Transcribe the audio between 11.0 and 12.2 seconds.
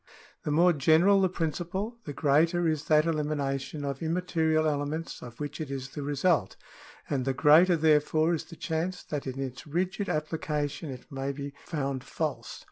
may be found